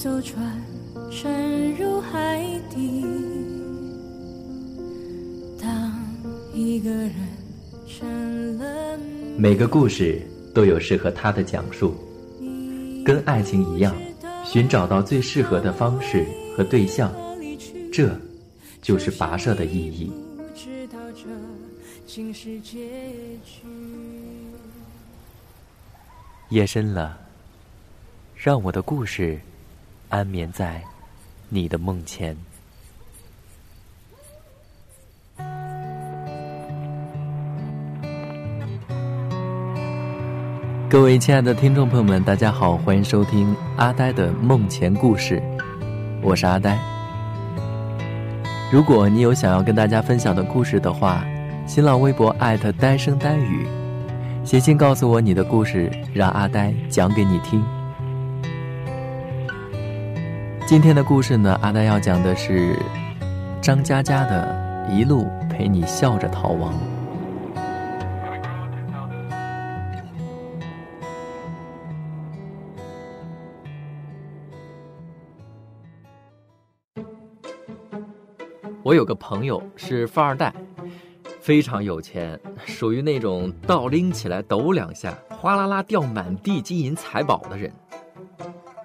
[0.00, 0.62] 艘船
[1.10, 2.40] 沉入海
[2.70, 3.04] 底。
[5.60, 5.92] 当
[6.54, 7.14] 一个人
[7.88, 8.96] 成了
[9.36, 10.22] 每个故事
[10.54, 11.96] 都有适合他的讲述，
[13.04, 13.92] 跟爱情一样，
[14.44, 16.24] 寻找到最适合的方式
[16.56, 17.12] 和对象，
[17.92, 18.16] 这
[18.80, 20.12] 就是跋涉的意义。
[26.50, 27.18] 夜深了，
[28.36, 29.36] 让我的故事
[30.08, 30.82] 安眠在
[31.48, 32.36] 你的梦前。
[40.88, 45.42] 各位亲爱的听众朋友们，大家好，欢迎收听阿呆的梦前故事，
[46.22, 46.78] 我是阿呆。
[48.72, 51.22] 如果你有想要跟大家分享的故事的话，
[51.66, 53.68] 新浪微博艾特呆声呆语，
[54.44, 57.62] 写信告诉我你的故事，让阿呆讲给你听。
[60.68, 62.78] 今天的故事呢，阿呆要讲的是
[63.58, 66.74] 张嘉佳的《一路陪你笑着逃亡》。
[78.82, 80.52] 我有个朋友是富二代，
[81.40, 87.72] 非常有钱，属于那种倒拎起来抖两下，哗啦啦掉满地金银财宝的人。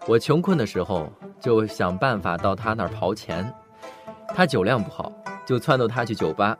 [0.07, 1.11] 我穷困的时候
[1.43, 3.53] 就想办法到他那儿刨钱，
[4.29, 5.11] 他酒量不好，
[5.45, 6.57] 就撺掇他去酒吧，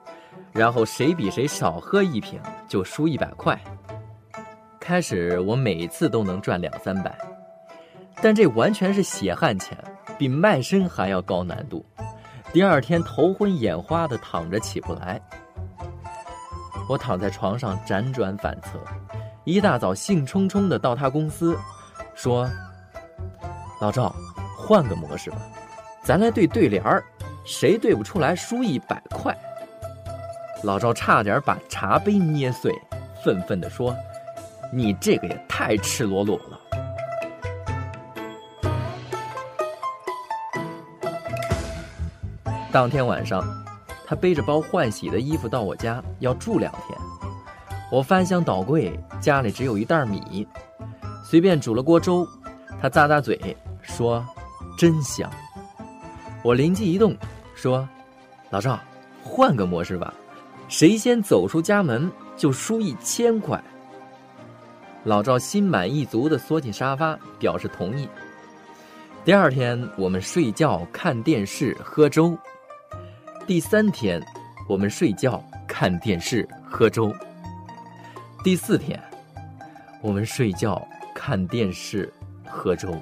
[0.51, 3.57] 然后谁比谁少喝一瓶就输一百块。
[4.81, 7.17] 开始我每次都能赚两三百，
[8.21, 9.77] 但这完全是血汗钱，
[10.17, 11.85] 比卖身还要高难度。
[12.51, 15.21] 第二天头昏眼花的躺着起不来，
[16.89, 18.77] 我躺在床上辗转反侧，
[19.45, 21.57] 一大早兴冲冲的到他公司，
[22.13, 22.49] 说
[23.79, 24.13] ：“老赵，
[24.65, 25.37] 换个模式吧，
[26.03, 27.03] 咱来对对联儿，
[27.45, 29.37] 谁对不出来输一百块。”
[30.63, 32.73] 老赵差点把茶杯捏碎，
[33.23, 33.93] 愤愤地说
[34.71, 36.59] ：“你这个也太赤裸裸了。”
[42.71, 43.43] 当天晚上，
[44.07, 46.97] 他背着包换洗的衣服到我家，要住两天。
[47.91, 50.47] 我翻箱倒柜，家里只有一袋米，
[51.23, 52.25] 随便煮了锅粥。
[52.81, 54.25] 他咂咂嘴说
[54.83, 55.31] ：“真香。”
[56.43, 57.15] 我灵机一动，
[57.55, 57.87] 说
[58.51, 58.77] ：“老赵，
[59.23, 60.13] 换个模式吧，
[60.67, 63.63] 谁先走出家门就输一千块。”
[65.05, 68.09] 老赵心满意足的缩进沙发，表示同意。
[69.23, 72.37] 第二天，我们睡觉、看电视、喝粥。
[73.47, 74.21] 第三天，
[74.67, 77.15] 我们睡觉、看电视、喝粥。
[78.43, 79.01] 第四天，
[80.01, 80.85] 我们睡觉、
[81.15, 82.11] 看电视、
[82.45, 83.01] 喝粥。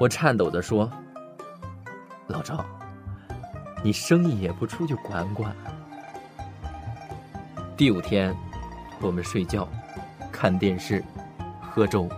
[0.00, 0.90] 我颤抖地说
[2.26, 2.64] ：“老赵，
[3.80, 5.54] 你生意也不出去管管。”
[7.76, 8.34] 第五天，
[9.00, 9.68] 我们睡觉、
[10.32, 11.02] 看电视、
[11.60, 12.08] 喝粥。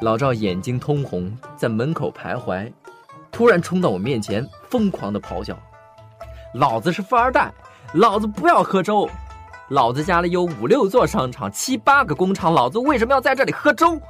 [0.00, 2.72] 老赵眼睛通红，在门口徘徊，
[3.30, 5.56] 突然冲到我面前，疯狂的咆哮
[6.54, 7.52] ：“老子是富二代，
[7.94, 9.08] 老子不要喝粥！
[9.68, 14.00] 老子家里有五六座商场，七八个工厂，老子为什么要在这里喝粥？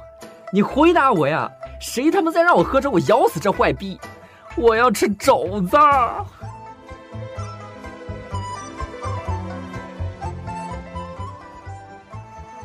[0.51, 1.47] 你回答我呀！
[1.79, 3.99] 谁他妈再让我喝粥，我咬死这坏逼！
[4.57, 5.77] 我要吃肘子！”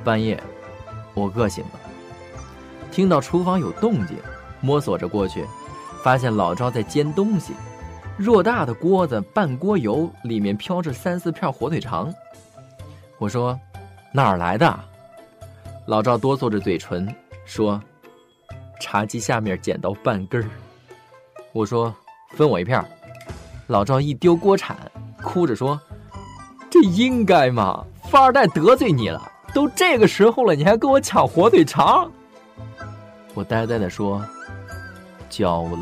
[0.05, 0.43] 半夜，
[1.15, 1.71] 我饿醒了，
[2.91, 4.19] 听到厨房有动静，
[4.61, 5.47] 摸索着过去，
[6.03, 7.55] 发现老赵在煎东西，
[8.19, 12.13] 偌大的锅子，半锅油，里面飘着三四片火腿肠。
[13.19, 13.59] 我说
[14.13, 14.79] ：“哪儿来的？”
[15.87, 17.09] 老赵哆嗦着嘴唇
[17.47, 17.81] 说
[18.81, 20.49] ：“茶几下面捡到半根儿。”
[21.53, 21.95] 我说
[22.37, 22.85] ：“分我一片。”
[23.69, 24.77] 老赵一丢锅铲，
[25.23, 25.81] 哭着说
[26.71, 27.84] ：“这应该吗？
[28.10, 32.10] 富二代得罪你了。”都这个时候了，你还跟我抢火腿肠？
[33.34, 34.22] 我呆呆的说
[35.31, 35.78] ：“交了。”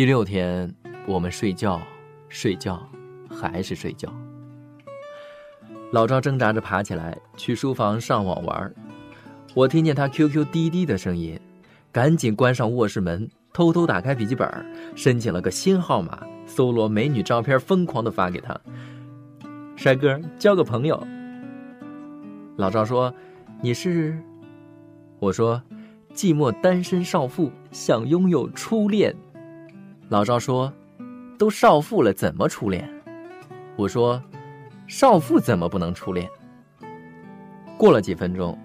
[0.00, 0.74] 第六天，
[1.06, 1.78] 我们睡觉。
[2.30, 2.82] 睡觉，
[3.28, 4.10] 还是睡觉。
[5.92, 8.74] 老赵挣扎着爬起来，去书房上网玩。
[9.52, 11.38] 我听见他 QQ 滴滴的声音，
[11.92, 14.48] 赶紧关上卧室门，偷偷打开笔记本，
[14.96, 18.58] 申请了个新号码，搜罗美女照片，疯狂的发给他。
[19.76, 21.06] 帅哥，交个朋友。
[22.56, 23.14] 老赵说
[23.60, 24.18] ：“你是？”
[25.20, 25.62] 我说
[26.16, 29.14] ：“寂寞单身少妇想拥有初恋。”
[30.10, 30.72] 老赵说
[31.38, 32.90] ：“都少妇了，怎么初恋？”
[33.78, 34.20] 我说
[34.88, 36.28] ：“少妇怎么不能初恋？”
[37.78, 38.58] 过了几分钟，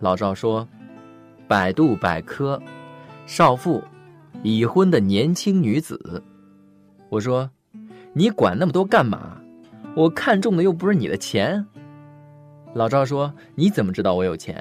[0.00, 0.66] 老赵说
[1.46, 2.60] ：“百度百科，
[3.24, 3.80] 少妇，
[4.42, 6.20] 已婚的年轻女子。”
[7.08, 7.48] 我说
[8.12, 9.40] ：“你管那么多干嘛？
[9.94, 11.64] 我看中的又不是你的钱。”
[12.74, 14.60] 老赵说：“你怎么知道我有钱？”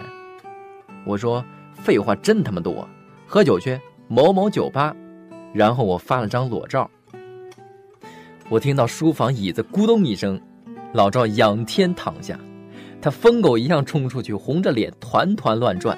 [1.06, 1.44] 我说
[1.74, 2.88] ：“废话真他妈多，
[3.26, 4.96] 喝酒去某某酒吧。”
[5.54, 6.90] 然后我发了张裸照。
[8.50, 10.40] 我听到书房椅子咕咚一声，
[10.94, 12.40] 老赵仰天躺下。
[13.02, 15.98] 他疯狗一样冲出去，红着脸团团乱转。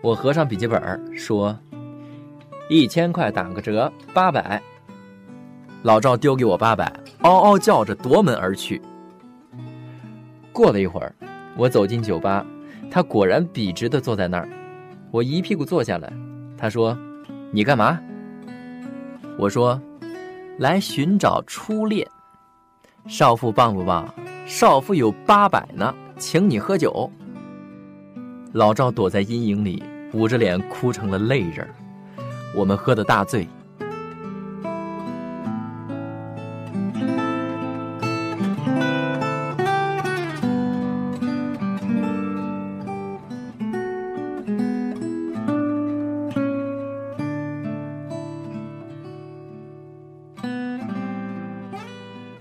[0.00, 1.58] 我合上笔记本说
[2.70, 4.62] ：“一千块打个折，八百。”
[5.82, 6.92] 老赵丢给我八百，
[7.22, 8.80] 嗷嗷叫着夺门而去。
[10.52, 11.12] 过了一会儿，
[11.56, 12.46] 我走进酒吧，
[12.90, 14.48] 他果然笔直的坐在那儿。
[15.10, 16.12] 我一屁股坐下来，
[16.56, 16.96] 他说
[17.50, 17.98] ：“你干嘛？”
[19.38, 19.80] 我说
[20.58, 22.06] ：“来寻找初恋。”
[23.06, 24.08] 少妇棒不棒？
[24.46, 27.10] 少妇有八百呢，请你喝酒。
[28.52, 31.68] 老赵躲在阴影里，捂着脸哭成了泪人
[32.54, 33.46] 我们喝的大醉。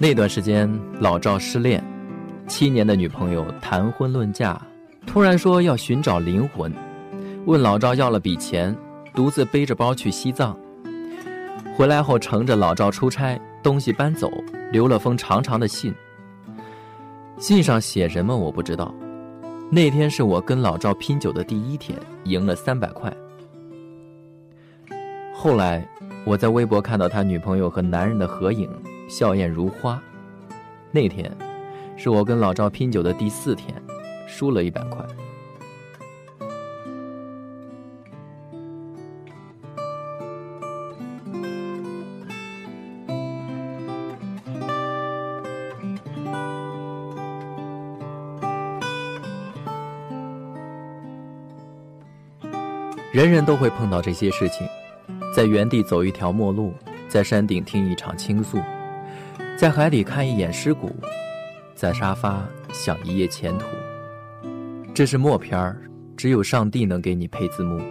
[0.07, 1.84] 那段时间，老赵失恋。
[2.48, 4.56] 七年的女朋友谈婚论嫁，
[5.07, 6.72] 突然说要寻找灵魂，
[7.48, 8.78] 问老赵要了笔钱，
[9.16, 10.56] 独自背着包去西藏。
[11.75, 14.31] 回来后乘着老赵出差，东西搬走，
[14.72, 15.92] 留了封长长的信。
[17.40, 18.94] 信上写什么我不知道。
[19.72, 23.12] 那天是我跟老赵拼酒的第一天，赢了三百块。
[25.34, 25.84] 后来
[26.25, 28.69] 我在微博看到他女朋友和男人的合影，
[29.07, 30.02] 笑靥如花。
[30.92, 31.31] 那天。
[31.98, 33.74] 是我跟老赵拼酒的第四天，
[34.28, 35.02] 输了一百块。
[53.13, 54.68] 人人都会碰到这些事情，
[55.34, 56.74] 在原地走一条陌路，
[57.08, 58.60] 在山顶听一场倾诉，
[59.57, 60.96] 在海里看一眼尸骨。
[61.75, 62.42] 在沙发
[62.72, 63.66] 想一夜前途，
[64.94, 65.78] 这是默片儿，
[66.16, 67.81] 只有上帝能给你配字幕。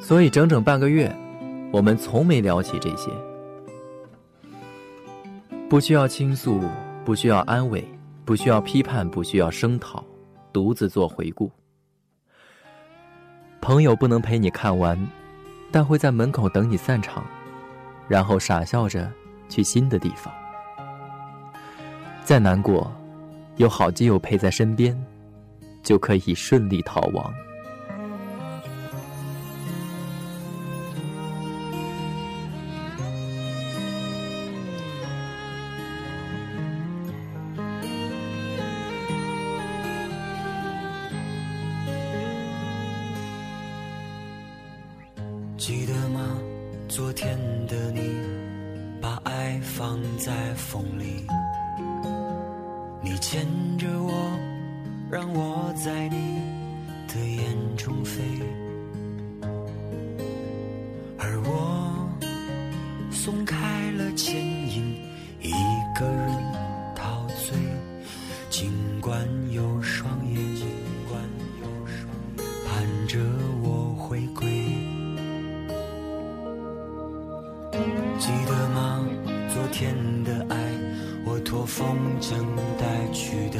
[0.00, 1.14] 所以整整半个月，
[1.70, 3.10] 我们从没聊起这些。
[5.68, 6.62] 不需要倾诉，
[7.04, 7.86] 不需要安慰，
[8.24, 10.02] 不需要批判，不需要声讨，
[10.50, 11.52] 独自做回顾。
[13.60, 14.98] 朋友不能陪你看完，
[15.70, 17.22] 但会在门口等你散场，
[18.08, 19.12] 然后傻笑着
[19.52, 20.32] 去新的地方。
[22.24, 22.90] 再难过，
[23.56, 24.98] 有好基友陪在身边，
[25.82, 27.30] 就可以顺利逃亡。
[45.58, 46.38] 记得吗？
[46.88, 48.00] 昨天的你，
[49.42, 51.26] 爱放在风里。
[53.02, 53.44] 你牵
[53.76, 54.12] 着我，
[55.10, 56.40] 让我在你
[57.08, 58.22] 的眼中飞，
[61.18, 62.08] 而我
[63.10, 64.94] 松开了牵引，
[65.40, 65.50] 一
[65.98, 66.38] 个人
[66.94, 67.58] 陶醉。
[68.48, 68.70] 尽
[69.00, 70.68] 管有双眼，尽
[71.08, 71.20] 管
[71.60, 72.06] 有双
[72.38, 73.18] 眼盼着
[73.60, 74.46] 我回归。
[78.20, 78.61] 记得？
[79.72, 81.02] 天的爱。
[81.24, 82.36] 我托风筝
[82.78, 83.58] 带去的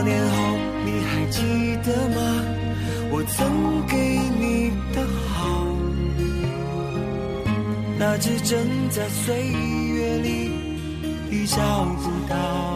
[0.00, 1.42] 多年后你还记
[1.84, 2.16] 得吗？
[3.10, 3.98] 我曾给
[4.40, 5.66] 你的好
[7.98, 10.52] 那只正在岁月里
[11.30, 12.69] 已找不到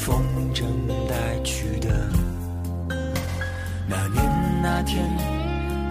[0.00, 0.64] 风筝
[1.06, 2.08] 带去的。
[3.86, 4.24] 那年
[4.62, 5.04] 那天，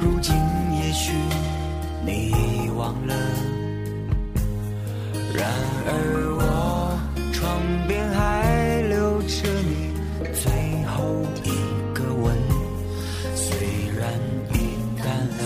[0.01, 0.35] 如今
[0.81, 1.13] 也许
[2.03, 3.13] 你已忘了。
[5.31, 5.47] 然
[5.85, 5.91] 而
[6.39, 6.99] 我
[7.31, 9.93] 床边还留着你
[10.33, 10.51] 最
[10.85, 10.97] 后
[11.43, 11.47] 一
[11.93, 12.35] 个吻，
[13.35, 13.45] 虽
[13.95, 14.11] 然
[14.53, 14.57] 已
[14.97, 15.05] 淡
[15.37, 15.41] 了，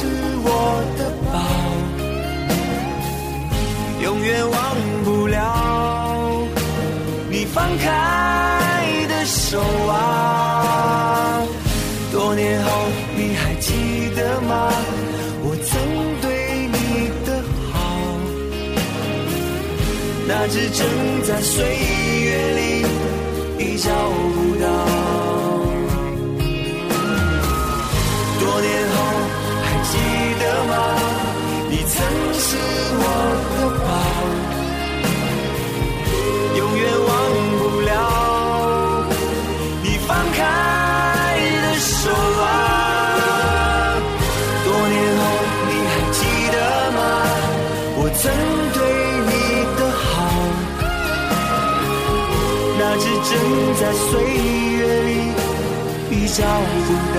[0.00, 0.06] 是
[0.42, 0.48] 我
[0.96, 1.36] 的宝，
[4.02, 4.56] 永远忘
[5.04, 5.36] 不了
[7.28, 7.86] 你放开
[9.08, 11.44] 的手啊。
[12.10, 12.70] 多年后
[13.14, 14.72] 你还记得吗？
[15.42, 15.78] 我曾
[16.22, 17.76] 对你的好，
[20.26, 20.80] 那只正
[21.24, 21.62] 在岁
[22.24, 22.86] 月里
[23.58, 23.90] 已找
[24.34, 24.49] 不
[32.00, 32.56] 曾是
[32.96, 33.04] 我
[33.52, 33.88] 的宝，
[36.56, 37.10] 永远忘
[37.58, 37.92] 不了
[39.82, 40.38] 你放开
[41.62, 42.00] 的手
[42.40, 42.42] 啊。
[44.64, 45.20] 多年后
[45.68, 46.18] 你还记
[46.52, 46.56] 得
[46.96, 46.98] 吗？
[47.98, 48.22] 我曾
[48.72, 48.78] 对
[49.28, 49.30] 你
[49.76, 50.08] 的好，
[52.78, 53.30] 那只正
[53.78, 54.08] 在岁
[54.78, 55.08] 月里
[56.10, 56.38] 已找
[56.86, 56.88] 不